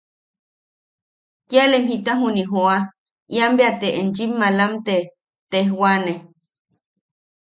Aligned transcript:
–Kiaalem 1.47 1.83
jita 1.89 2.13
juni 2.21 2.43
jooa 2.51 2.77
ian 3.35 3.51
bea 3.57 3.71
te 3.81 3.87
enchim 4.01 4.31
malam 4.41 4.73
te 4.85 4.95
tejwane. 5.51 6.13